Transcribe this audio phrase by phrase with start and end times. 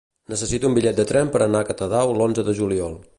[0.31, 3.01] Necessito un bitllet de tren per anar a Catadau l'onze de juliol.